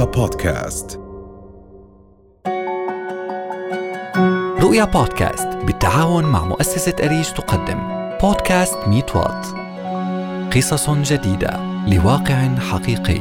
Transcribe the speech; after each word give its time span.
رؤيا 0.00 0.12
بودكاست. 0.12 1.00
رؤيا 4.60 4.84
بودكاست 4.84 5.48
بالتعاون 5.66 6.24
مع 6.24 6.44
مؤسسة 6.44 6.94
أريج 7.02 7.30
تقدم. 7.30 7.78
بودكاست 8.22 8.78
MeToo. 8.86 9.46
قصص 10.56 10.90
جديدة. 10.90 11.60
لواقع 11.88 12.54
حقيقي. 12.54 13.20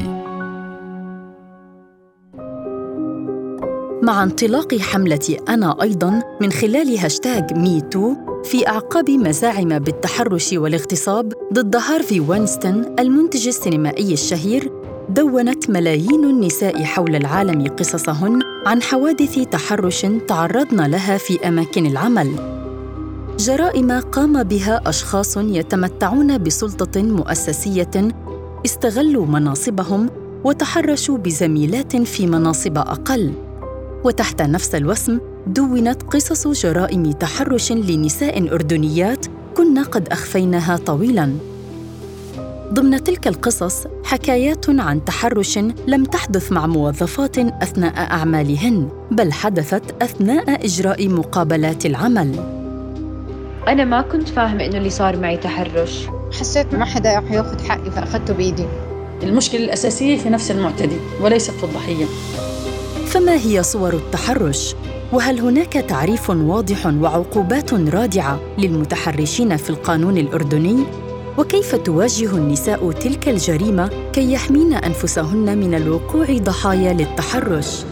مع 4.03 4.23
انطلاق 4.23 4.75
حملة 4.75 5.37
أنا 5.49 5.81
أيضاً 5.81 6.21
من 6.41 6.51
خلال 6.51 6.97
هاشتاج 6.97 7.53
MeToo 7.53 8.15
في 8.43 8.67
أعقاب 8.67 9.09
مزاعم 9.09 9.79
بالتحرش 9.79 10.53
والاغتصاب 10.53 11.33
ضد 11.53 11.75
هارفي 11.75 12.19
واينستين 12.19 12.95
المنتج 12.99 13.47
السينمائي 13.47 14.13
الشهير 14.13 14.79
دونت 15.09 15.58
ملايين 15.69 16.23
النساء 16.23 16.83
حول 16.83 17.15
العالم 17.15 17.67
قصصهن 17.67 18.39
عن 18.65 18.81
حوادث 18.81 19.39
تحرش 19.39 20.05
تعرضن 20.27 20.85
لها 20.85 21.17
في 21.17 21.47
أماكن 21.47 21.85
العمل. 21.85 22.31
جرائم 23.37 23.91
قام 23.91 24.43
بها 24.43 24.81
أشخاص 24.85 25.37
يتمتعون 25.37 26.43
بسلطة 26.43 27.01
مؤسسية 27.01 27.91
استغلوا 28.65 29.25
مناصبهم 29.25 30.09
وتحرشوا 30.43 31.17
بزميلات 31.17 31.95
في 31.95 32.27
مناصب 32.27 32.77
أقل. 32.77 33.33
وتحت 34.03 34.41
نفس 34.41 34.75
الوسم 34.75 35.19
دونت 35.47 36.03
قصص 36.03 36.47
جرائم 36.47 37.11
تحرش 37.11 37.71
لنساء 37.71 38.53
أردنيات 38.53 39.25
كنا 39.57 39.83
قد 39.83 40.07
أخفيناها 40.07 40.77
طويلا. 40.77 41.33
ضمن 42.73 43.03
تلك 43.03 43.27
القصص 43.27 43.87
حكايات 44.03 44.69
عن 44.69 45.05
تحرش 45.05 45.57
لم 45.87 46.05
تحدث 46.05 46.51
مع 46.51 46.67
موظفات 46.67 47.37
أثناء 47.37 47.93
أعمالهن 47.97 48.89
بل 49.11 49.33
حدثت 49.33 49.83
أثناء 50.01 50.65
إجراء 50.65 51.09
مقابلات 51.09 51.85
العمل. 51.85 52.35
أنا 53.67 53.85
ما 53.85 54.01
كنت 54.01 54.29
فاهمة 54.29 54.65
إنه 54.65 54.77
اللي 54.77 54.89
صار 54.89 55.17
معي 55.17 55.37
تحرش. 55.37 56.07
حسيت 56.39 56.75
ما 56.75 56.85
حدا 56.85 57.19
رح 57.19 57.31
ياخذ 57.31 57.63
حقي 57.63 57.91
فأخذته 57.91 58.33
بإيدي. 58.33 58.65
المشكلة 59.23 59.63
الأساسية 59.63 60.17
في 60.17 60.29
نفس 60.29 60.51
المعتدي 60.51 60.97
وليست 61.21 61.51
في 61.51 61.63
الضحية. 61.63 62.05
فما 63.05 63.35
هي 63.35 63.63
صور 63.63 63.93
التحرش؟ 63.93 64.75
وهل 65.13 65.39
هناك 65.39 65.73
تعريف 65.73 66.29
واضح 66.29 66.85
وعقوبات 66.85 67.73
رادعة 67.73 68.39
للمتحرشين 68.57 69.57
في 69.57 69.69
القانون 69.69 70.17
الأردني؟ 70.17 71.08
وكيف 71.39 71.75
تواجه 71.75 72.37
النساء 72.37 72.91
تلك 72.91 73.29
الجريمة 73.29 74.11
كي 74.11 74.33
يحمين 74.33 74.73
أنفسهن 74.73 75.57
من 75.57 75.73
الوقوع 75.73 76.25
ضحايا 76.37 76.93
للتحرش؟ 76.93 77.85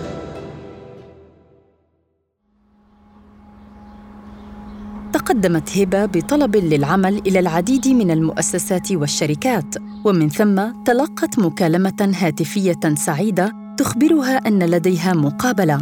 تقدمت 5.14 5.78
هبة 5.78 6.06
بطلب 6.06 6.56
للعمل 6.56 7.18
إلى 7.28 7.40
العديد 7.40 7.88
من 7.88 8.12
المؤسسات 8.12 8.92
والشركات 8.92 9.76
ومن 10.06 10.30
ثم 10.30 10.84
تلقت 10.86 11.40
مكالمة 11.40 12.14
هاتفية 12.18 12.96
سعيدة 12.96 13.54
تخبرها 13.78 14.38
أن 14.48 14.64
لديها 14.64 15.14
مقابلة. 15.14 15.78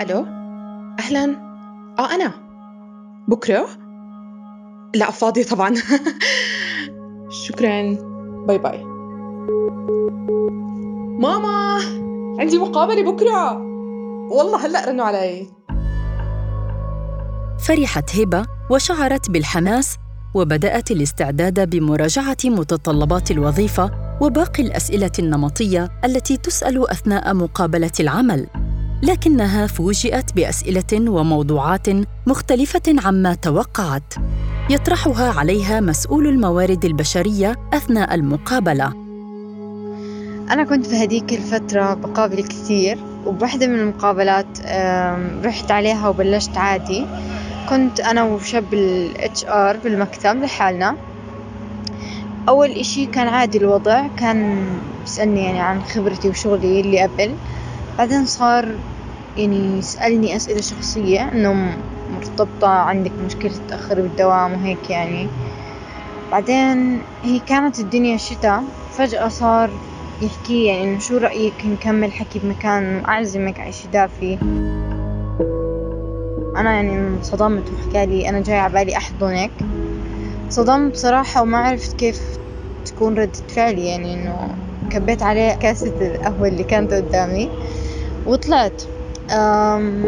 ألو؟ 0.00 0.26
أهلا؟ 1.00 1.36
آه 1.98 2.14
أنا. 2.14 2.32
بكرة؟ 3.28 3.89
لا 4.94 5.10
فاضيه 5.10 5.44
طبعا. 5.44 5.74
شكرا. 7.46 7.96
باي 8.46 8.58
باي. 8.58 8.84
ماما 11.20 11.78
عندي 12.38 12.58
مقابلة 12.58 13.12
بكرة. 13.12 13.52
والله 14.30 14.66
هلأ 14.66 14.88
رنوا 14.88 15.04
علي. 15.04 15.46
فرحت 17.66 18.16
هبة 18.16 18.46
وشعرت 18.70 19.30
بالحماس 19.30 19.96
وبدأت 20.34 20.90
الاستعداد 20.90 21.70
بمراجعة 21.70 22.36
متطلبات 22.44 23.30
الوظيفة 23.30 23.90
وباقي 24.20 24.62
الأسئلة 24.62 25.12
النمطية 25.18 25.88
التي 26.04 26.36
تسأل 26.36 26.90
أثناء 26.90 27.34
مقابلة 27.34 27.92
العمل. 28.00 28.46
لكنها 29.02 29.66
فوجئت 29.66 30.32
بأسئلة 30.36 31.10
وموضوعات 31.10 31.86
مختلفة 32.26 32.82
عما 33.04 33.34
توقعت. 33.34 34.14
يطرحها 34.70 35.32
عليها 35.32 35.80
مسؤول 35.80 36.26
الموارد 36.26 36.84
البشرية 36.84 37.56
أثناء 37.72 38.14
المقابلة. 38.14 38.92
أنا 40.50 40.64
كنت 40.64 40.86
في 40.86 41.04
هديك 41.04 41.32
الفترة 41.32 41.94
بقابل 41.94 42.42
كثير 42.42 42.98
وبواحدة 43.26 43.66
من 43.66 43.78
المقابلات 43.78 44.60
رحت 45.44 45.70
عليها 45.70 46.08
وبلشت 46.08 46.56
عادي. 46.56 47.06
كنت 47.68 48.00
أنا 48.00 48.22
وشاب 48.22 48.74
ال 48.74 49.10
HR 49.36 49.76
بالمكتب 49.84 50.42
لحالنا. 50.42 50.96
أول 52.48 52.70
إشي 52.70 53.06
كان 53.06 53.28
عادي 53.28 53.58
الوضع 53.58 54.06
كان 54.16 54.66
بيسألني 55.00 55.44
يعني 55.44 55.60
عن 55.60 55.82
خبرتي 55.82 56.28
وشغلي 56.28 56.80
اللي 56.80 57.02
قبل. 57.02 57.34
بعدين 57.98 58.26
صار 58.26 58.78
يعني 59.36 59.78
يسألني 59.78 60.36
أسئلة 60.36 60.60
شخصية 60.60 61.32
إنه 61.32 61.76
مرتبطة 62.10 62.68
عندك 62.68 63.12
مشكلة 63.12 63.52
تأخري 63.68 64.02
بالدوام 64.02 64.52
وهيك 64.52 64.90
يعني. 64.90 65.28
بعدين 66.30 67.02
هي 67.22 67.38
كانت 67.38 67.78
الدنيا 67.78 68.16
شتاء 68.16 68.62
فجأة 68.92 69.28
صار 69.28 69.70
يحكي 70.22 70.64
يعني 70.64 70.84
إنه 70.84 70.98
شو 70.98 71.16
رأيك 71.16 71.66
نكمل 71.66 72.12
حكي 72.12 72.38
بمكان 72.38 73.04
أعزمك 73.08 73.60
على 73.60 73.72
شي 73.72 73.88
دافي 73.88 74.38
أنا 76.56 76.72
يعني 76.72 76.94
انصدمت 76.98 77.64
وحكالي 77.72 78.28
أنا 78.28 78.40
جاي 78.42 78.58
عبالي 78.58 78.96
أحضنك. 78.96 79.52
صدمت 80.48 80.92
بصراحة 80.92 81.42
وما 81.42 81.58
عرفت 81.58 81.96
كيف 81.96 82.20
تكون 82.84 83.14
ردة 83.18 83.32
فعلي 83.48 83.86
يعني 83.86 84.14
إنه 84.14 84.54
كبيت 84.90 85.22
عليه 85.22 85.52
كاسة 85.54 86.06
القهوة 86.06 86.48
اللي 86.48 86.64
كانت 86.64 86.92
قدامي. 86.94 87.50
وطلعت. 88.26 88.82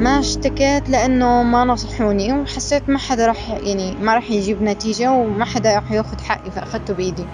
ما 0.03 0.19
اشتكيت 0.19 0.89
لأنه 0.89 1.43
ما 1.43 1.65
نصحوني 1.65 2.33
وحسيت 2.33 2.89
ما 2.89 2.99
حدا 2.99 3.27
راح 3.27 3.51
يعني 3.51 3.95
ما 4.03 4.15
راح 4.15 4.31
يجيب 4.31 4.63
نتيجة 4.63 5.13
وما 5.13 5.45
حدا 5.45 5.75
راح 5.75 5.93
ياخد 5.93 6.21
حقي 6.21 6.51
فأخدته 6.51 6.95
بإيدي. 6.95 7.25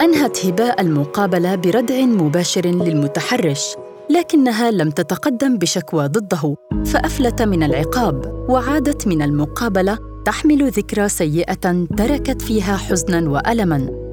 أنهت 0.00 0.46
هباء 0.46 0.80
المقابلة 0.80 1.54
بردع 1.54 2.00
مباشر 2.00 2.66
للمتحرش 2.66 3.76
لكنها 4.10 4.70
لم 4.70 4.90
تتقدم 4.90 5.58
بشكوى 5.58 6.06
ضده 6.06 6.56
فأفلت 6.86 7.42
من 7.42 7.62
العقاب 7.62 8.46
وعادت 8.48 9.06
من 9.06 9.22
المقابلة 9.22 9.98
تحمل 10.24 10.70
ذكرى 10.70 11.08
سيئة 11.08 11.86
تركت 11.96 12.42
فيها 12.42 12.76
حزنا 12.76 13.30
وألما. 13.30 14.09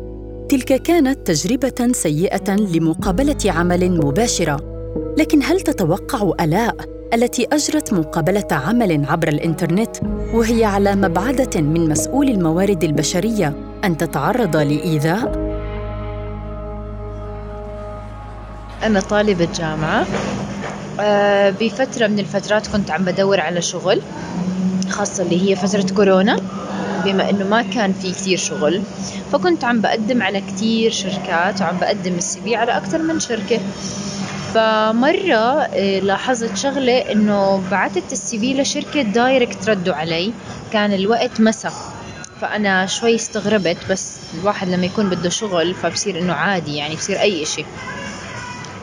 تلك 0.49 0.81
كانت 0.81 1.27
تجربة 1.27 1.91
سيئة 1.91 2.55
لمقابلة 2.55 3.37
عمل 3.45 3.91
مباشرة. 3.91 4.59
لكن 5.17 5.43
هل 5.43 5.61
تتوقع 5.61 6.31
ألاء 6.41 6.75
التي 7.13 7.47
أجرت 7.53 7.93
مقابلة 7.93 8.47
عمل 8.51 9.05
عبر 9.05 9.27
الإنترنت 9.27 9.97
وهي 10.33 10.65
على 10.65 10.95
مبعدة 10.95 11.61
من 11.61 11.89
مسؤول 11.89 12.29
الموارد 12.29 12.83
البشرية 12.83 13.53
أن 13.83 13.97
تتعرض 13.97 14.55
لإيذاء؟ 14.55 15.31
أنا 18.83 18.99
طالبة 18.99 19.47
جامعة. 19.55 20.05
آه، 20.99 21.49
بفترة 21.49 22.07
من 22.07 22.19
الفترات 22.19 22.67
كنت 22.67 22.91
عم 22.91 23.05
بدور 23.05 23.39
على 23.39 23.61
شغل 23.61 24.01
خاصة 24.89 25.23
اللي 25.23 25.49
هي 25.49 25.55
فترة 25.55 25.95
كورونا. 25.95 26.39
بما 27.05 27.29
إنه 27.29 27.45
ما 27.45 27.61
كان 27.61 27.94
في 27.94 28.11
كتير 28.11 28.38
شغل 28.38 28.81
فكنت 29.31 29.63
عم 29.63 29.81
بقدم 29.81 30.21
على 30.23 30.41
كتير 30.41 30.91
شركات 30.91 31.61
وعم 31.61 31.77
بقدم 31.79 32.13
ال 32.15 32.41
CV 32.41 32.56
على 32.55 32.77
أكتر 32.77 32.97
من 33.01 33.19
شركة. 33.19 33.59
فمرة 34.53 35.61
آه، 35.61 35.99
لاحظت 35.99 36.57
شغلة 36.57 36.97
إنه 37.11 37.63
بعثت 37.71 38.11
ال 38.12 38.39
CV 38.39 38.53
لشركة 38.53 39.01
direct 39.01 39.69
ردوا 39.69 39.94
علي. 39.94 40.33
كان 40.73 40.94
الوقت 40.94 41.41
مسا 41.41 41.71
فأنا 42.41 42.85
شوي 42.85 43.15
استغربت 43.15 43.77
بس 43.89 44.17
الواحد 44.39 44.69
لما 44.69 44.85
يكون 44.85 45.09
بده 45.09 45.29
شغل 45.29 45.73
فبصير 45.73 46.19
إنه 46.19 46.33
عادي 46.33 46.75
يعني 46.75 46.95
بصير 46.95 47.19
أي 47.21 47.43
إشي. 47.43 47.65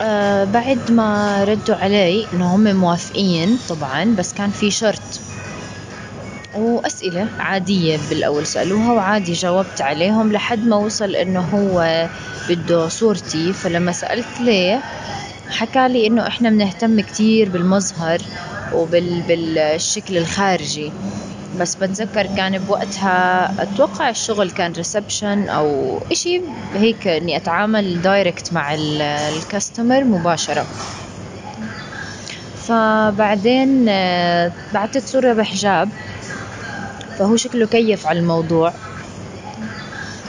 آه 0.02 0.44
بعد 0.44 0.90
ما 0.90 1.44
ردوا 1.44 1.74
علي 1.74 2.26
إنه 2.34 2.54
هم 2.54 2.76
موافقين 2.76 3.58
طبعا 3.68 4.04
بس 4.18 4.32
كان 4.32 4.50
في 4.50 4.70
شرط. 4.70 5.20
وأسئلة 6.56 7.28
عادية 7.38 7.96
بالأول 8.10 8.46
سألوها 8.46 8.92
وعادي 8.92 9.32
جاوبت 9.32 9.80
عليهم 9.80 10.32
لحد 10.32 10.66
ما 10.66 10.76
وصل 10.76 11.16
إنه 11.16 11.40
هو 11.40 12.08
بده 12.48 12.88
صورتي. 12.88 13.52
فلما 13.52 13.92
سألت 13.92 14.40
ليه 14.40 14.80
حكى 15.50 15.88
لي 15.88 16.06
إنه 16.06 16.26
إحنا 16.26 16.50
بنهتم 16.50 17.00
كتير 17.00 17.48
بالمظهر 17.48 18.18
وبالشكل 18.74 20.16
الخارجي. 20.16 20.90
بس 21.60 21.74
بتذكر 21.74 22.26
كان 22.36 22.58
بوقتها 22.58 23.50
أتوقع 23.62 24.08
الشغل 24.08 24.50
كان 24.50 24.72
ريسبشن 24.72 25.48
أو 25.48 25.98
إشي 26.12 26.40
هيك 26.74 27.06
إني 27.08 27.36
أتعامل 27.36 28.02
دايركت 28.02 28.52
مع 28.52 28.74
الكاستمر 28.74 30.04
مباشرة. 30.04 30.66
فبعدين 32.66 33.84
بعثت 34.74 34.98
صورة 35.06 35.32
بحجاب. 35.32 35.88
فهو 37.18 37.36
شكله 37.36 37.66
كيف 37.66 38.06
على 38.06 38.18
الموضوع. 38.18 38.72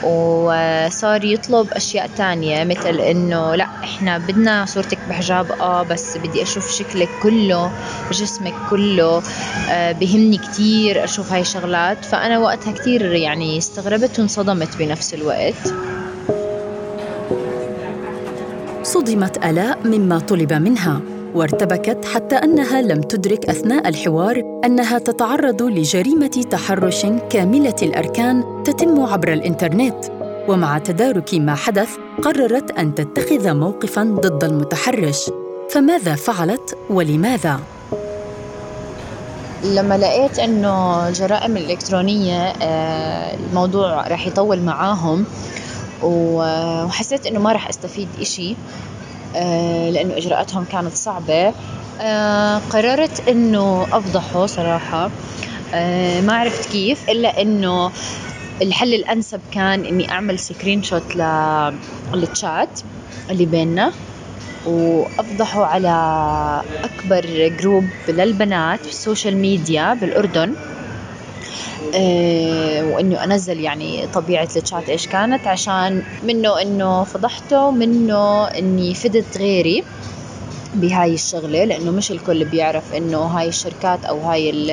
وصار 0.02 1.24
يطلب 1.24 1.68
أشياء 1.72 2.10
تانية 2.16 2.64
مثل 2.64 3.00
إنه 3.00 3.54
لا 3.54 3.64
إحنا 3.64 4.18
بدنا 4.18 4.64
صورتك 4.64 4.98
بحجاب 5.08 5.52
آه 5.52 5.82
بس 5.82 6.16
بدي 6.16 6.42
أشوف 6.42 6.70
شكلك 6.70 7.08
كله 7.22 7.70
جسمك 8.12 8.54
كله 8.70 9.22
آه 9.70 9.92
بهمني 9.92 10.38
كتير 10.38 11.04
أشوف 11.04 11.32
هاي 11.32 11.40
الشغلات. 11.40 12.04
فأنا 12.04 12.38
وقتها 12.38 12.72
كتير 12.72 13.12
يعني 13.12 13.58
استغربت 13.58 14.18
وانصدمت 14.18 14.76
بنفس 14.76 15.14
الوقت. 15.14 15.74
صدمت 18.82 19.44
ألاء 19.44 19.78
مما 19.84 20.18
طلب 20.18 20.52
منها. 20.52 21.00
وارتبكت 21.36 22.04
حتى 22.04 22.34
أنها 22.36 22.82
لم 22.82 23.00
تدرك 23.00 23.48
أثناء 23.50 23.88
الحوار 23.88 24.60
أنها 24.64 24.98
تتعرض 24.98 25.62
لجريمة 25.62 26.44
تحرش 26.50 27.06
كاملة 27.30 27.74
الأركان 27.82 28.62
تتم 28.64 29.00
عبر 29.00 29.32
الإنترنت. 29.32 30.04
ومع 30.48 30.78
تدارك 30.78 31.34
ما 31.34 31.54
حدث 31.54 31.88
قررت 32.22 32.70
أن 32.70 32.94
تتخذ 32.94 33.54
موقفا 33.54 34.02
ضد 34.02 34.44
المتحرش. 34.44 35.30
فماذا 35.70 36.14
فعلت 36.14 36.78
ولماذا؟ 36.90 37.60
لما 39.64 39.98
لقيت 39.98 40.38
إنه 40.38 41.08
الجرائم 41.08 41.56
الإلكترونية 41.56 42.48
آه، 42.48 43.34
الموضوع 43.34 44.08
راح 44.08 44.26
يطول 44.26 44.60
معاهم 44.60 45.24
وحسيت 46.02 47.26
إنه 47.26 47.40
ما 47.40 47.52
راح 47.52 47.68
أستفيد 47.68 48.08
آه، 48.20 48.56
لأنه 49.90 50.16
إجراءاتهم 50.16 50.64
كانت 50.64 50.92
صعبة. 50.94 51.52
آه، 52.00 52.58
قررت 52.70 53.28
إنه 53.28 53.82
أفضحه 53.92 54.46
صراحة. 54.46 55.10
آه، 55.74 56.20
ما 56.20 56.36
عرفت 56.36 56.72
كيف 56.72 57.10
إلا 57.10 57.42
إنه 57.42 57.90
الحل 58.62 58.94
الأنسب 58.94 59.40
كان 59.52 59.84
إني 59.84 60.10
أعمل 60.10 60.38
screenshot 60.38 60.82
لل 60.82 61.16
chat 62.14 62.80
اللي 63.30 63.46
بيننا 63.46 63.92
وأفضحه 64.66 65.64
على 65.64 65.92
أكبر 66.84 67.48
group 67.60 67.84
للبنات 68.08 68.80
في 68.80 68.88
ال 68.88 68.95
social 68.95 69.36
media 69.36 69.94
بالأردن. 69.94 70.50
آه، 70.50 70.85
وإنه 72.94 73.24
أنزل 73.24 73.60
يعني 73.60 74.06
طبيعة 74.06 74.48
الشات 74.56 74.88
إيش 74.88 75.06
كانت 75.06 75.46
عشان 75.46 76.02
منه 76.24 76.62
إنه 76.62 77.04
فضحته 77.04 77.70
منه 77.70 78.44
إني 78.44 78.94
فدت 78.94 79.38
غيري 79.38 79.84
بهاي 80.74 81.14
الشغلة 81.14 81.64
لأنه 81.64 81.90
مش 81.90 82.10
الكل 82.10 82.44
بيعرف 82.44 82.94
إنه 82.94 83.18
هاي 83.18 83.48
الشركات 83.48 84.04
أو 84.04 84.20
هاي 84.20 84.50
ال 84.50 84.70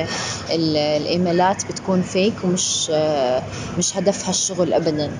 ال 0.50 0.76
الإيميلات 0.76 1.64
بتكون 1.66 2.02
فيك 2.02 2.34
ومش 2.44 2.90
آه، 2.94 3.42
مش 3.78 3.96
هدفها 3.96 4.30
الشغل 4.30 4.72
أبدا. 4.72 5.10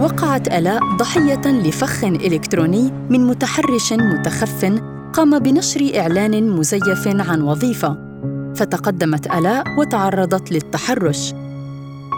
وقعت 0.00 0.48
آلاء 0.48 0.80
ضحية 0.96 1.46
لفخ 1.46 2.04
إلكتروني 2.04 2.90
من 3.10 3.26
متحرش 3.26 3.92
متخف 3.92 4.64
قام 5.12 5.38
بنشر 5.38 5.92
إعلان 5.98 6.50
مزيف 6.50 7.08
عن 7.08 7.42
وظيفة. 7.42 8.03
فتقدمت 8.54 9.26
الاء 9.26 9.64
وتعرضت 9.78 10.52
للتحرش. 10.52 11.34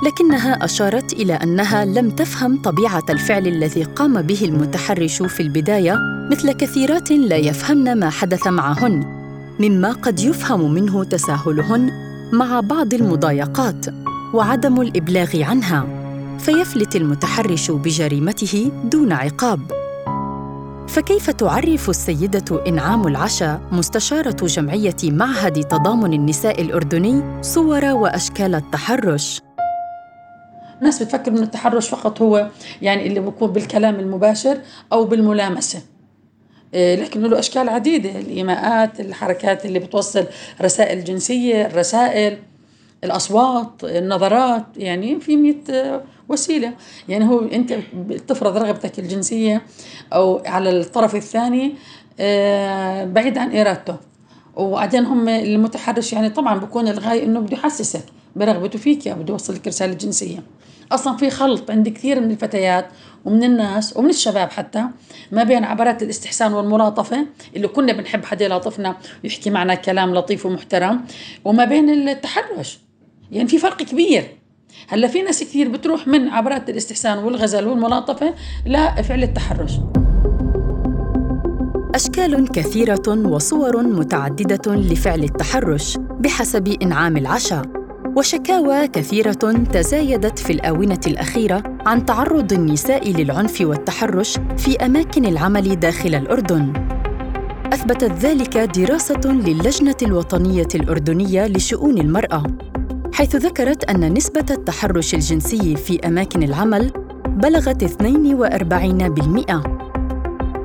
لكنها 0.04 0.64
أشارت 0.64 1.12
إلى 1.12 1.34
أنها 1.34 1.84
لم 1.84 2.10
تفهم 2.10 2.62
طبيعة 2.62 3.02
الفعل 3.10 3.46
الذي 3.46 3.82
قام 3.82 4.22
به 4.22 4.44
المتحرش 4.44 5.22
في 5.22 5.40
البداية 5.40 5.98
مثل 6.30 6.52
كثيرات 6.52 7.10
لا 7.10 7.36
يفهمن 7.36 7.98
ما 7.98 8.10
حدث 8.10 8.46
معهن 8.46 9.04
مما 9.60 9.92
قد 9.92 10.20
يفهم 10.20 10.74
منه 10.74 11.04
تساهلهن 11.04 11.90
مع 12.32 12.60
بعض 12.60 12.94
المضايقات 12.94 13.86
وعدم 14.34 14.80
الإبلاغ 14.80 15.42
عنها 15.42 15.86
فيفلت 16.38 16.96
المتحرش 16.96 17.70
بجريمته 17.70 18.70
دون 18.84 19.12
عقاب. 19.12 19.60
فكيف 20.88 21.30
تعرف 21.30 21.90
السيدة 21.90 22.64
إنعام 22.66 23.06
العشا 23.06 23.60
مستشارة 23.72 24.46
جمعية 24.46 24.96
معهد 25.04 25.64
تضامن 25.64 26.12
النساء 26.12 26.60
الأردني 26.62 27.42
صور 27.42 27.84
وأشكال 27.84 28.54
التحرش؟ 28.54 29.40
الناس 30.80 31.02
بتفكر 31.02 31.30
إنه 31.30 31.42
التحرش 31.42 31.88
فقط 31.88 32.22
هو 32.22 32.48
يعني 32.82 33.06
اللي 33.06 33.20
بيكون 33.20 33.50
بالكلام 33.50 33.94
المباشر 33.94 34.58
أو 34.92 35.04
بالملامسة 35.04 35.82
إيه، 36.74 36.96
لكن 36.96 37.22
له 37.22 37.38
أشكال 37.38 37.68
عديدة 37.68 38.10
الإيماءات 38.10 39.00
الحركات 39.00 39.66
اللي 39.66 39.78
بتوصل 39.78 40.26
رسائل 40.62 41.04
جنسية 41.04 41.66
الرسائل 41.66 42.38
الأصوات 43.06 43.70
النظرات 43.84 44.64
يعني 44.76 45.20
في 45.20 45.36
مئة 45.36 46.02
وسيلة. 46.28 46.72
يعني 47.08 47.28
هو 47.28 47.40
أنت 47.40 47.78
بتفرض 47.94 48.56
رغبتك 48.56 48.98
الجنسية 48.98 49.62
أو 50.12 50.42
على 50.46 50.70
الطرف 50.70 51.14
الثاني 51.14 51.74
آه، 52.20 53.04
بعيد 53.04 53.38
عن 53.38 53.56
إرادته. 53.56 53.96
وبعدين 54.56 55.04
هم 55.04 55.28
المتحرش 55.28 56.12
يعني 56.12 56.30
طبعا 56.30 56.58
بكون 56.58 56.88
الغاية 56.88 57.24
إنه 57.24 57.40
بده 57.40 57.56
يحسسك 57.56 58.04
برغبته 58.36 58.78
فيك 58.78 59.08
بده 59.08 59.32
يوصل 59.32 59.54
لك 59.54 59.66
رسالة 59.66 59.94
جنسية. 59.94 60.42
أصلا 60.92 61.16
في 61.16 61.30
خلط 61.30 61.70
عند 61.70 61.88
كثير 61.88 62.20
من 62.20 62.30
الفتيات 62.30 62.88
ومن 63.24 63.44
الناس 63.44 63.96
ومن 63.96 64.10
الشباب 64.10 64.50
حتى 64.50 64.84
ما 65.32 65.44
بين 65.44 65.64
عبارات 65.64 66.02
الاستحسان 66.02 66.52
والملاطفة 66.52 67.26
اللي 67.56 67.68
كنا 67.68 67.92
بنحب 67.92 68.24
حدا 68.24 68.44
يلاطفنا 68.44 68.96
ويحكي 69.24 69.50
معنا 69.50 69.74
كلام 69.74 70.14
لطيف 70.14 70.46
ومحترم 70.46 71.04
وما 71.44 71.64
بين 71.64 72.08
التحرش. 72.08 72.78
يعني 73.32 73.48
في 73.48 73.58
فرق 73.58 73.82
كبير. 73.82 74.24
هلا 74.88 75.08
في 75.08 75.22
ناس 75.22 75.42
كثير 75.42 75.68
بتروح 75.68 76.08
من 76.08 76.28
عبرات 76.28 76.70
الاستحسان 76.70 77.18
والغزل 77.18 77.66
والملاطفة 77.66 78.34
لفعل 78.66 79.22
التحرش. 79.22 79.72
أشكال 81.94 82.48
كثيرة 82.48 83.08
وصور 83.08 83.82
متعددة 83.82 84.74
لفعل 84.74 85.24
التحرش 85.24 85.98
بحسب 86.20 86.68
إنعام 86.82 87.16
العشاء. 87.16 87.64
وشكاوى 88.16 88.88
كثيرة 88.88 89.52
تزايدت 89.72 90.38
في 90.38 90.52
الآونة 90.52 91.00
الأخيرة 91.06 91.62
عن 91.86 92.04
تعرض 92.04 92.52
النساء 92.52 93.10
للعنف 93.12 93.60
والتحرش 93.60 94.38
في 94.56 94.76
أماكن 94.76 95.24
العمل 95.24 95.80
داخل 95.80 96.14
الأردن. 96.14 96.72
أثبتت 97.72 98.12
ذلك 98.12 98.58
دراسة 98.58 99.20
للجنة 99.24 99.96
الوطنية 100.02 100.68
الأردنية 100.74 101.46
لشؤون 101.46 101.98
المرأة. 101.98 102.42
حيث 103.16 103.36
ذكرت 103.36 103.84
أن 103.84 104.14
نسبة 104.14 104.44
التحرش 104.50 105.14
الجنسي 105.14 105.76
في 105.76 106.06
أماكن 106.06 106.42
العمل 106.42 106.92
بلغت 107.26 107.84
42% 107.84 107.92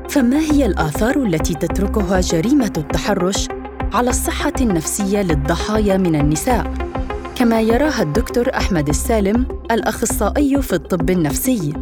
فما 0.09 0.39
هي 0.39 0.65
الآثار 0.65 1.23
التي 1.23 1.53
تتركها 1.53 2.21
جريمة 2.21 2.73
التحرش 2.77 3.47
على 3.93 4.09
الصحة 4.09 4.53
النفسية 4.61 5.21
للضحايا 5.21 5.97
من 5.97 6.15
النساء؟ 6.15 6.73
كما 7.35 7.61
يراها 7.61 8.01
الدكتور 8.01 8.55
أحمد 8.55 8.89
السالم 8.89 9.45
الأخصائي 9.71 10.61
في 10.61 10.73
الطب 10.73 11.09
النفسي 11.09 11.73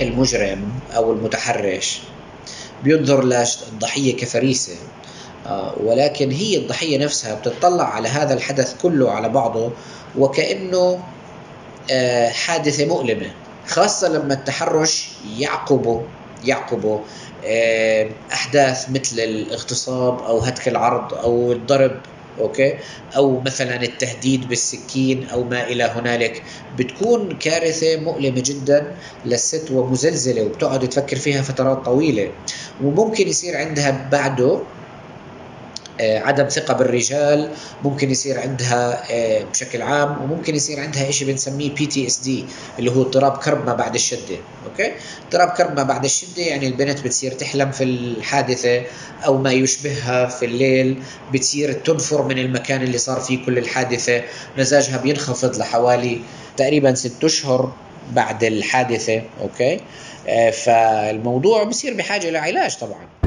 المجرم 0.00 0.68
أو 0.96 1.12
المتحرش 1.12 2.02
بينظر 2.84 3.24
للضحية 3.24 4.16
كفريسة 4.16 4.76
ولكن 5.80 6.30
هي 6.30 6.56
الضحية 6.56 6.98
نفسها 6.98 7.34
بتطلع 7.34 7.84
على 7.84 8.08
هذا 8.08 8.34
الحدث 8.34 8.74
كله 8.82 9.10
على 9.10 9.28
بعضه 9.28 9.72
وكأنه 10.18 11.00
آه، 11.90 12.28
حادثة 12.28 12.86
مؤلمة 12.86 13.30
خاصة 13.66 14.08
لما 14.08 14.34
التحرش 14.34 15.08
يعقبه 15.38 16.02
يعقبه 16.44 17.00
آه، 17.44 18.10
أحداث 18.32 18.90
مثل 18.90 19.20
الاغتصاب 19.20 20.18
أو 20.18 20.38
هتك 20.38 20.68
العرض 20.68 21.14
أو 21.14 21.52
الضرب 21.52 22.00
okay؟ 22.38 22.78
أو 23.16 23.40
مثلا 23.40 23.82
التهديد 23.82 24.48
بالسكين 24.48 25.28
أو 25.28 25.44
ما 25.44 25.66
إلى 25.66 25.84
هنالك. 25.84 26.42
بتكون 26.78 27.38
كارثة 27.38 27.96
مؤلمة 27.96 28.42
جدا 28.46 28.96
للست 29.24 29.70
ومزلزلة 29.70 30.42
وبتقعد 30.42 30.88
تفكر 30.88 31.16
فيها 31.16 31.42
فترات 31.42 31.84
طويلة. 31.84 32.30
وممكن 32.80 33.28
يصير 33.28 33.56
عندها 33.56 34.08
بعده 34.12 34.44
آه، 34.54 34.79
عدم 36.00 36.48
ثقة 36.48 36.74
بالرجال 36.74 37.50
ممكن 37.84 38.10
يصير 38.10 38.40
عندها 38.40 39.02
آه، 39.10 39.42
بشكل 39.44 39.82
عام 39.82 40.22
وممكن 40.22 40.54
يصير 40.54 40.80
عندها 40.80 41.10
شيء 41.10 41.28
بنسميه 41.28 41.70
PTSD 41.70 42.44
اللي 42.78 42.90
هو 42.90 43.02
اضطراب 43.02 43.36
كرب 43.36 43.66
ما 43.66 43.74
بعد 43.74 43.94
الشدة 43.94 44.36
okay؟ 44.66 44.92
اضطراب 45.24 45.48
كرب 45.48 45.76
ما 45.76 45.82
بعد 45.82 46.04
الشدة 46.04 46.42
يعني 46.42 46.66
البنت 46.66 47.00
بتصير 47.00 47.32
تحلم 47.32 47.70
في 47.70 47.84
الحادثة 47.84 48.82
أو 49.26 49.38
ما 49.38 49.52
يشبهها 49.52 50.26
في 50.26 50.44
الليل 50.44 51.02
بتصير 51.32 51.72
تنفر 51.72 52.22
من 52.22 52.38
المكان 52.38 52.82
اللي 52.82 52.98
صار 52.98 53.20
فيه 53.20 53.44
كل 53.46 53.58
الحادثة 53.58 54.22
مزاجها 54.58 54.96
بينخفض 54.96 55.56
لحوالي 55.56 56.20
تقريبا 56.56 56.94
ست 56.94 57.24
أشهر 57.24 57.72
بعد 58.12 58.44
الحادثة 58.44 59.22
okay؟ 59.40 59.80
آه، 60.28 60.50
فالموضوع 60.50 61.64
بصير 61.64 61.94
بحاجة 61.94 62.30
لعلاج 62.30 62.76
طبعا. 62.76 63.19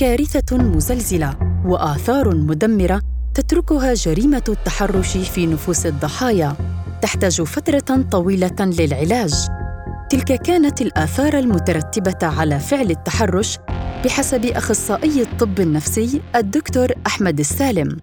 كارثة 0.00 0.56
مزلزلة 0.56 1.36
وآثار 1.66 2.34
مدمرة 2.36 3.00
تتركها 3.34 3.94
جريمة 3.94 4.42
التحرش 4.48 5.16
في 5.16 5.46
نفوس 5.46 5.86
الضحايا 5.86 6.56
تحتاج 7.02 7.42
فترة 7.42 8.04
طويلة 8.10 8.56
للعلاج. 8.60 9.34
تلك 10.10 10.42
كانت 10.42 10.82
الآثار 10.82 11.38
المترتبة 11.38 12.26
على 12.26 12.60
فعل 12.60 12.90
التحرش 12.90 13.58
بحسب 14.04 14.44
أخصائي 14.44 15.22
الطب 15.22 15.60
النفسي 15.60 16.20
الدكتور 16.36 16.92
أحمد 17.06 17.38
السالم. 17.38 17.96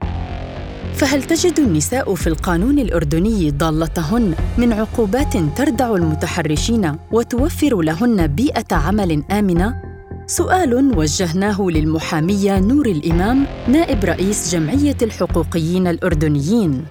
فهل 0.93 1.23
تجد 1.23 1.59
النساء 1.59 2.15
في 2.15 2.27
القانون 2.27 2.79
الأردني 2.79 3.51
ضالتهن 3.51 4.35
من 4.57 4.73
عقوبات 4.73 5.37
تردع 5.37 5.95
المتحرشين 5.95 6.95
وتوفر 7.11 7.81
لهن 7.81 8.27
بيئة 8.27 8.75
عمل 8.75 9.23
آمنة؟ 9.31 9.86
سؤال 10.29 10.97
وجهناه 10.97 11.61
للمحامية 11.61 12.59
نور 12.59 12.85
الإمام 12.85 13.47
نائب 13.67 14.05
رئيس 14.05 14.51
جمعية 14.51 14.97
الحقوقيين 15.01 15.87
الأردنيين. 15.87 16.85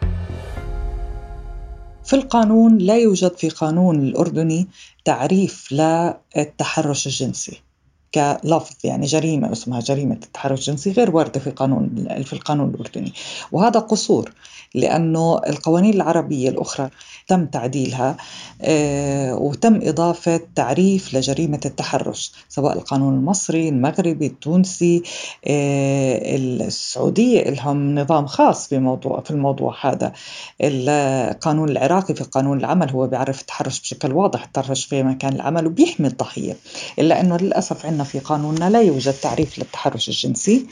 في 2.04 2.16
القانون 2.16 2.78
لا 2.78 2.96
يوجد 2.96 3.32
في 3.36 3.48
قانون 3.48 3.96
الأردني 4.08 4.68
تعريف 5.04 5.72
للتحرش 5.72 7.06
الجنسي. 7.06 7.65
كلفظ 8.14 8.74
يعني 8.84 9.06
جريمة 9.06 9.52
اسمها 9.52 9.80
جريمة 9.80 10.14
التحرش 10.14 10.58
الجنسي 10.58 10.92
غير 10.92 11.16
واردة 11.16 11.40
في 11.40 11.50
قانون 11.50 12.08
في 12.24 12.32
القانون 12.32 12.70
الأردني. 12.70 13.12
وهذا 13.52 13.80
قصور 13.80 14.32
لأنه 14.74 15.40
القوانين 15.46 15.94
العربية 15.94 16.48
الأخرى 16.48 16.90
تم 17.28 17.46
تعديلها 17.46 18.16
آه، 18.62 19.34
وتم 19.34 19.80
إضافة 19.82 20.40
تعريف 20.54 21.14
لجريمة 21.14 21.60
التحرش 21.66 22.32
سواء 22.48 22.72
القانون 22.76 23.14
المصري 23.14 23.68
المغربي 23.68 24.26
التونسي 24.26 25.02
آه، 25.46 26.36
السعودية. 26.36 27.42
لهم 27.50 27.98
نظام 27.98 28.26
خاص 28.26 28.68
في 28.68 28.78
موضوع 28.78 29.20
في 29.20 29.30
الموضوع 29.30 29.74
هذا. 29.80 30.12
القانون 30.60 31.68
العراقي 31.68 32.14
في 32.14 32.24
قانون 32.24 32.58
العمل 32.58 32.90
هو 32.90 33.06
بيعرف 33.06 33.40
التحرش 33.40 33.80
بشكل 33.80 34.12
واضح 34.12 34.42
التحرش 34.42 34.84
في 34.84 35.02
مكان 35.02 35.32
العمل 35.32 35.66
وبيحمي 35.66 36.06
الضحية. 36.06 36.56
إلا 36.98 37.20
أنه 37.20 37.36
للأسف 37.36 37.86
عندنا 37.86 38.04
في 38.06 38.18
قانوننا 38.18 38.70
لا 38.70 38.82
يوجد 38.82 39.12
تعريف 39.12 39.58
للتحرش 39.58 40.08
الجنسي. 40.08 40.66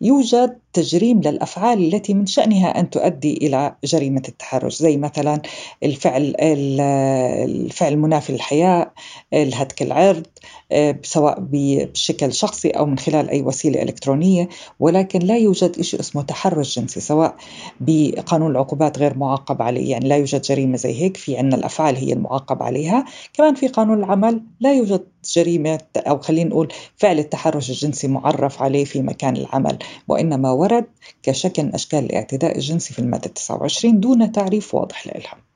يوجد 0.00 0.58
تجريم 0.72 1.20
للأفعال 1.20 1.94
التي 1.94 2.14
من 2.14 2.26
شأنها 2.26 2.80
أن 2.80 2.90
تؤدي 2.90 3.36
إلى 3.36 3.76
جريمة 3.84 4.22
التحرش 4.28 4.76
زي 4.76 4.96
مثلا 4.96 5.42
الفعل 5.82 6.34
الفعل 6.38 7.92
المنافي 7.92 8.32
للحياء 8.32 8.92
الهتك 9.32 9.82
العرض 9.82 10.26
آه، 10.72 10.98
سواء 11.02 11.38
بشكل 11.40 12.32
شخصي 12.32 12.70
أو 12.70 12.86
من 12.86 12.98
خلال 12.98 13.28
أي 13.30 13.42
وسيلة 13.42 13.82
إلكترونية. 13.82 14.48
ولكن 14.80 15.18
لا 15.18 15.36
يوجد 15.36 15.80
شيء 15.80 16.00
اسمه 16.00 16.22
تحرش 16.22 16.78
جنسي 16.78 17.00
سواء 17.00 17.36
بقانون 17.80 18.50
العقوبات 18.50 18.98
غير 18.98 19.18
معاقب 19.18 19.62
عليه. 19.62 19.90
يعني 19.90 20.08
لا 20.08 20.16
يوجد 20.16 20.42
جريمة 20.42 20.76
زي 20.76 21.02
هيك 21.02 21.16
في 21.16 21.36
عنا 21.36 21.56
الأفعال 21.56 21.96
هي 21.96 22.12
المعاقب 22.12 22.62
عليها. 22.62 23.04
كمان 23.32 23.54
في 23.54 23.68
قانون 23.68 23.98
العمل 23.98 24.42
لا 24.60 24.74
يوجد 24.74 25.04
جريمة 25.34 25.80
أو 25.96 26.18
خلينا 26.18 26.50
نقول 26.50 26.68
فعل 26.96 27.18
التحرش 27.18 27.70
الجنسي 27.70 28.08
معرف 28.08 28.62
عليه 28.62 28.84
في 28.84 29.02
مكان 29.02 29.36
العمل 29.36 29.78
وإنما 30.08 30.52
ورد 30.58 30.86
كشكل 31.22 31.62
من 31.62 31.74
أشكال 31.74 31.98
الاعتداء 31.98 32.56
الجنسي 32.56 32.94
في 32.94 32.98
المادة 32.98 33.30
29 33.30 34.00
دون 34.00 34.32
تعريف 34.32 34.74
واضح 34.74 35.06
لها 35.06 35.47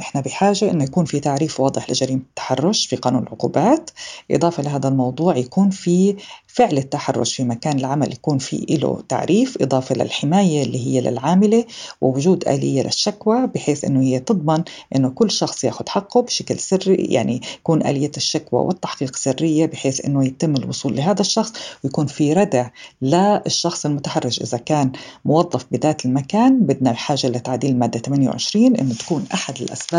إحنا 0.00 0.20
بحاجة 0.20 0.70
إنه 0.70 0.84
يكون 0.84 1.04
في 1.04 1.20
تعريف 1.20 1.60
واضح 1.60 1.90
لجريمة 1.90 2.22
التحرش 2.22 2.86
في 2.86 2.96
قانون 2.96 3.22
العقوبات. 3.22 3.90
إضافة 4.30 4.62
لهذا 4.62 4.88
الموضوع 4.88 5.36
يكون 5.36 5.70
في 5.70 6.16
فعل 6.46 6.78
التحرش 6.78 7.36
في 7.36 7.44
مكان 7.44 7.78
العمل 7.78 8.12
يكون 8.12 8.38
في 8.38 8.66
له 8.70 9.02
تعريف 9.08 9.58
إضافة 9.60 9.94
للحماية 9.94 10.62
اللي 10.62 10.86
هي 10.86 11.00
للعاملة 11.00 11.64
ووجود 12.00 12.48
آلية 12.48 12.82
للشكوى 12.82 13.46
بحيث 13.46 13.84
أنه 13.84 14.02
هي 14.02 14.18
تضمن 14.18 14.62
أنه 14.96 15.10
كل 15.10 15.30
شخص 15.30 15.64
ياخذ 15.64 15.88
حقه 15.88 16.22
بشكل 16.22 16.58
سري 16.58 16.94
يعني 16.94 17.40
يكون 17.58 17.86
آلية 17.86 18.10
الشكوى 18.16 18.60
والتحقيق 18.60 19.16
سرية 19.16 19.66
بحيث 19.66 20.04
أنه 20.04 20.24
يتم 20.24 20.56
الوصول 20.56 20.96
لهذا 20.96 21.20
الشخص 21.20 21.52
ويكون 21.84 22.06
في 22.06 22.32
ردع 22.32 22.68
للشخص 23.02 23.86
المتحرش. 23.86 24.40
إذا 24.40 24.58
كان 24.58 24.92
موظف 25.24 25.66
بذات 25.70 26.04
المكان 26.04 26.60
بدنا 26.60 26.92
بحاجة 26.92 27.26
لتعديل 27.26 27.70
المادة 27.70 28.00
28 28.00 28.76
أنه 28.76 28.94
تكون 28.94 29.26
أحد 29.34 29.62
الأسباب 29.62 29.89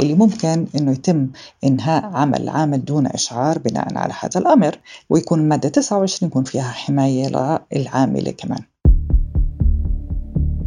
اللي 0.00 0.14
ممكن 0.14 0.66
أنه 0.78 0.92
يتم 0.92 1.28
إنهاء 1.64 2.04
عمل 2.04 2.48
عامل 2.48 2.84
دون 2.84 3.06
إشعار 3.06 3.58
بناء 3.58 3.98
على 3.98 4.14
هذا 4.20 4.40
الأمر 4.40 4.78
ويكون 5.10 5.40
المادة 5.40 5.68
29 5.68 6.30
يكون 6.30 6.44
فيها 6.44 6.62
حماية 6.62 7.58
للعاملة 7.72 8.30
كمان 8.30 8.60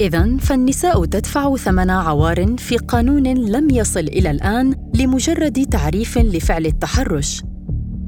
إذا 0.02 0.38
فالنساء 0.38 1.06
تدفع 1.06 1.56
ثمن 1.56 1.90
عوار 1.90 2.56
في 2.58 2.78
قانون 2.78 3.28
لم 3.28 3.70
يصل 3.70 4.00
إلى 4.00 4.32
الآن 4.32 4.76
لمجرد 4.96 5.66
تعريف 5.66 6.18
لفعل 6.18 6.66
التحرش. 6.66 7.44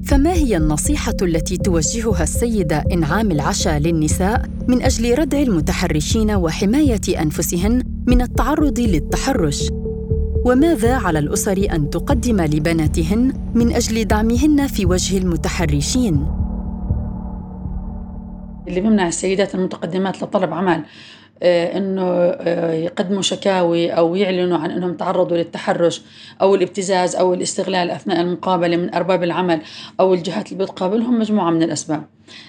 فما 0.03 0.33
هي 0.33 0.57
النصيحة 0.57 1.15
التي 1.21 1.57
توجهها 1.57 2.23
السيدة 2.23 2.83
إنعام 2.91 3.31
العشا 3.31 3.79
للنساء 3.79 4.45
من 4.67 4.81
أجل 4.81 5.19
ردع 5.19 5.39
المتحرشين 5.39 6.31
وحماية 6.31 7.21
أنفسهن 7.21 7.83
من 8.07 8.21
التعرض 8.21 8.79
للتحرش؟ 8.79 9.69
وماذا 10.45 10.95
على 10.95 11.19
الأسر 11.19 11.67
أن 11.71 11.89
تقدم 11.89 12.41
لبناتهن 12.41 13.33
من 13.53 13.71
أجل 13.71 14.05
دعمهن 14.05 14.67
في 14.67 14.85
وجه 14.85 15.17
المتحرشين؟ 15.17 16.27
اللي 18.67 18.81
بيمنع 18.81 19.07
السيدات 19.07 19.55
المتقدمات 19.55 20.23
لطلب 20.23 20.53
عمل 20.53 20.83
إنه 21.43 22.03
آه، 22.03 22.73
يقدموا 22.73 23.21
شكاوي 23.21 23.91
أو 23.91 24.15
يعلنوا 24.15 24.57
عن 24.57 24.71
إنهم 24.71 24.93
تعرضوا 24.93 25.37
للتحرش 25.37 26.01
أو 26.41 26.55
الابتزاز 26.55 27.15
أو 27.15 27.33
الاستغلال 27.33 27.91
أثناء 27.91 28.21
المقابلة 28.21 28.77
من 28.77 28.93
أرباب 28.93 29.23
العمل 29.23 29.61
أو 29.99 30.13
الجهات 30.13 30.51
اللي 30.51 30.63
بتقابلهم 30.63 31.19
مجموعة 31.19 31.49
من 31.49 31.63
الأسباب. 31.63 32.03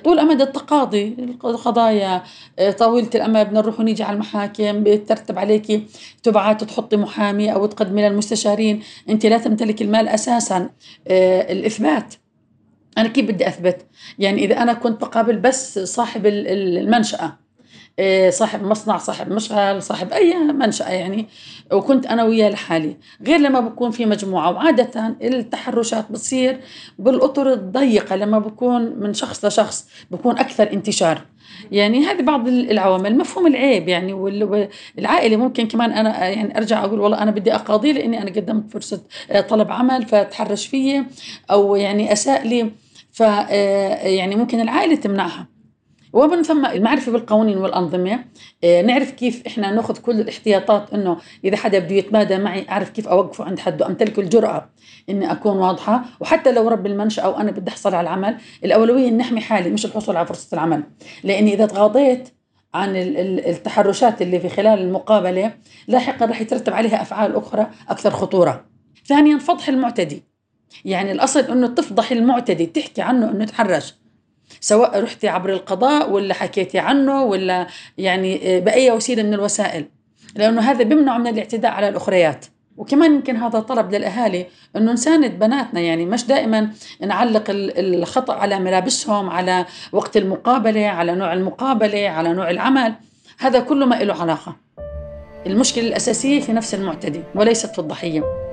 طول 0.04 0.18
أمد 0.18 0.40
التقاضي 0.40 1.16
القضايا 1.44 2.22
آه، 2.58 2.70
طويلة 2.70 3.10
الأمد 3.14 3.46
بدنا 3.46 3.60
نروح 3.60 3.80
ونيجي 3.80 4.02
على 4.02 4.14
المحاكم 4.14 4.82
بترتب 4.82 5.38
عليك 5.38 5.82
تبعات 6.22 6.64
تحطي 6.64 6.96
محامي 6.96 7.52
أو 7.52 7.66
تقدمي 7.66 8.08
للمستشارين 8.08 8.82
أنت 9.08 9.26
لا 9.26 9.38
تمتلك 9.38 9.82
المال 9.82 10.08
أساسا. 10.08 10.70
الإثبات. 11.06 12.14
أنا 12.98 13.08
كيف 13.08 13.28
بدي 13.28 13.48
أثبت؟ 13.48 13.86
يعني 14.18 14.44
إذا 14.44 14.62
أنا 14.62 14.72
كنت 14.72 15.00
بقابل 15.00 15.36
بس 15.36 15.78
صاحب 15.78 16.26
المنشأة. 16.26 17.38
صاحب 18.28 18.64
مصنع 18.64 18.98
صاحب 18.98 19.32
مشغل 19.32 19.82
صاحب 19.82 20.12
أي 20.12 20.34
منشأة 20.34 20.90
يعني. 20.90 21.26
وكنت 21.72 22.06
أنا 22.06 22.24
وياه 22.24 22.48
لحالي. 22.48 22.96
غير 23.26 23.38
لما 23.38 23.60
بكون 23.60 23.90
في 23.90 24.06
مجموعة. 24.06 24.50
وعادة 24.50 25.16
التحرشات 25.22 26.12
بتصير 26.12 26.60
بالأطر 26.98 27.52
الضيقة 27.52 28.16
لما 28.16 28.38
بكون 28.38 28.82
من 28.82 29.14
شخص 29.14 29.44
لشخص. 29.44 29.88
بكون 30.10 30.38
أكثر 30.38 30.72
انتشار. 30.72 31.22
يعني 31.72 32.04
هذه 32.04 32.22
بعض 32.22 32.48
العوامل. 32.48 33.18
مفهوم 33.18 33.46
العيب 33.46 33.88
يعني. 33.88 34.12
والعائلة 34.12 35.36
ممكن 35.36 35.68
كمان 35.68 35.92
أنا 35.92 36.28
يعني 36.28 36.58
أرجع 36.58 36.84
أقول 36.84 37.00
والله 37.00 37.22
أنا 37.22 37.30
بدي 37.30 37.54
أقاضي 37.54 37.92
لأني 37.92 38.22
أنا 38.22 38.30
قدمت 38.30 38.72
فرصة 38.72 39.00
آه، 39.30 39.40
طلب 39.40 39.70
عمل 39.72 40.06
فتحرش 40.06 40.66
فيي 40.66 41.04
أو 41.50 41.76
يعني 41.76 42.12
أساء 42.12 42.46
لي. 42.48 42.70
ف 43.12 43.22
آه، 43.22 44.06
يعني 44.08 44.36
ممكن 44.36 44.60
العائلة 44.60 44.94
تمنعها. 44.94 45.59
ومن 46.12 46.42
ثم 46.42 46.66
المعرفة 46.66 47.12
بالقوانين 47.12 47.58
والأنظمة 47.58 48.24
آه، 48.64 48.82
نعرف 48.82 49.10
كيف 49.10 49.42
إحنا 49.46 49.70
نأخذ 49.70 49.98
كل 49.98 50.20
الاحتياطات 50.20 50.94
إنه 50.94 51.16
إذا 51.44 51.56
حدا 51.56 51.78
بده 51.78 51.94
يتمادى 51.94 52.38
معي 52.38 52.66
أعرف 52.70 52.90
كيف 52.90 53.08
أوقفه 53.08 53.44
عند 53.44 53.58
حده 53.58 53.86
أمتلك 53.86 54.18
الجرأة 54.18 54.70
إني 55.10 55.32
أكون 55.32 55.56
واضحة؟ 55.56 56.04
وحتى 56.20 56.52
لو 56.52 56.68
رب 56.68 56.86
المنشأة 56.86 57.22
أو 57.22 57.40
أنا 57.40 57.50
بدي 57.50 57.70
أحصل 57.70 57.94
على 57.94 58.00
العمل 58.08 58.36
الأولوية 58.64 59.08
إن 59.08 59.16
نحمي 59.16 59.40
حالي 59.40 59.70
مش 59.70 59.86
الحصول 59.86 60.16
على 60.16 60.26
فرصة 60.26 60.54
العمل. 60.54 60.82
لأني 61.24 61.54
إذا 61.54 61.66
تغاضيت 61.66 62.28
عن 62.74 62.96
التحرشات 62.96 64.22
اللي 64.22 64.40
في 64.40 64.48
خلال 64.48 64.78
المقابلة 64.78 65.52
لاحقا 65.88 66.26
رح 66.26 66.40
يترتب 66.40 66.72
عليها 66.72 67.02
أفعال 67.02 67.36
أخرى 67.36 67.66
أكثر 67.88 68.10
خطورة. 68.10 68.64
ثانيا 69.06 69.38
فضح 69.38 69.68
المعتدي. 69.68 70.22
يعني 70.84 71.12
الأصل 71.12 71.40
أنه 71.40 71.66
تفضح 71.66 72.12
المعتدي 72.12 72.66
تحكي 72.66 73.02
عنه 73.02 73.30
أنه 73.30 73.44
تحرش. 73.44 73.99
سواء 74.60 75.02
رحتي 75.02 75.28
عبر 75.28 75.52
القضاء 75.52 76.10
ولا 76.10 76.34
حكيتي 76.34 76.78
عنه 76.78 77.24
ولا 77.24 77.66
يعني 77.98 78.60
بأي 78.60 78.90
وسيلة 78.90 79.22
من 79.22 79.34
الوسائل. 79.34 79.84
لأنه 80.36 80.60
هذا 80.60 80.84
بيمنع 80.84 81.18
من 81.18 81.26
الاعتداء 81.26 81.70
على 81.70 81.88
الأخريات. 81.88 82.46
وكمان 82.76 83.14
يمكن 83.14 83.36
هذا 83.36 83.60
طلب 83.60 83.94
للأهالي 83.94 84.46
أنه 84.76 84.92
نساند 84.92 85.38
بناتنا 85.38 85.80
يعني 85.80 86.06
مش 86.06 86.26
دائما 86.26 86.70
نعلق 87.00 87.44
الخطأ 87.50 88.34
على 88.34 88.58
ملابسهم 88.58 89.30
على 89.30 89.66
وقت 89.92 90.16
المقابلة 90.16 90.86
على 90.86 91.14
نوع 91.14 91.32
المقابلة 91.32 92.08
على 92.08 92.32
نوع 92.32 92.50
العمل. 92.50 92.94
هذا 93.38 93.60
كله 93.60 93.86
ما 93.86 93.94
له 93.94 94.14
علاقة. 94.22 94.56
المشكلة 95.46 95.88
الأساسية 95.88 96.40
في 96.40 96.52
نفس 96.52 96.74
المعتدي 96.74 97.22
وليست 97.34 97.72
في 97.72 97.78
الضحية. 97.78 98.49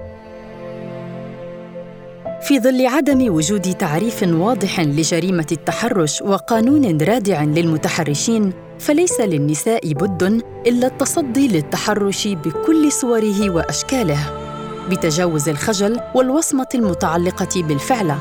في 2.41 2.59
ظل 2.59 2.87
عدم 2.87 3.33
وجود 3.35 3.61
تعريف 3.61 4.23
واضح 4.23 4.79
لجريمة 4.79 5.47
التحرش 5.51 6.21
وقانون 6.21 7.01
رادع 7.01 7.43
للمتحرشين 7.43 8.53
فليس 8.79 9.21
للنساء 9.21 9.93
بد 9.93 10.41
إلا 10.67 10.87
التصدي 10.87 11.47
للتحرش 11.47 12.27
بكل 12.27 12.91
صوره 12.91 13.49
وأشكاله. 13.49 14.19
بتجاوز 14.89 15.49
الخجل 15.49 15.99
والوصمة 16.15 16.67
المتعلقة 16.75 17.63
بالفعله 17.63 18.19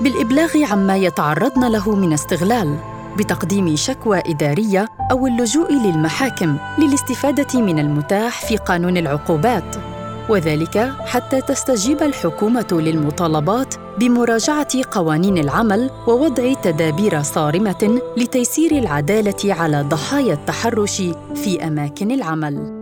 بالإبلاغ 0.00 0.64
عما 0.72 0.96
يتعرضن 0.96 1.68
له 1.72 1.94
من 1.94 2.12
استغلال 2.12 2.76
بتقديم 3.18 3.76
شكوى 3.76 4.18
إدارية 4.26 4.88
أو 5.10 5.26
اللجوء 5.26 5.72
للمحاكم 5.72 6.56
للاستفادة 6.78 7.60
من 7.60 7.78
المتاح 7.78 8.46
في 8.46 8.56
قانون 8.56 8.96
العقوبات. 8.96 9.97
وذلك 10.28 10.92
حتى 11.00 11.40
تستجيب 11.40 12.02
الحكومة 12.02 12.66
للمطالبات 12.72 13.74
بمراجعة 13.98 14.68
قوانين 14.90 15.38
العمل 15.38 15.90
ووضع 16.06 16.52
تدابير 16.52 17.22
صارمة 17.22 18.00
لتيسير 18.16 18.72
العدالة 18.72 19.54
على 19.54 19.82
ضحايا 19.82 20.34
التحرش 20.34 21.02
في 21.34 21.66
أماكن 21.66 22.10
العمل. 22.10 22.78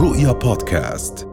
رؤيا 0.00 0.32
بودكاست. 0.32 1.27